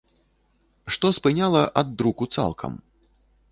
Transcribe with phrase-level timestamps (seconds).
[0.95, 2.73] Што спыняла ад друку цалкам?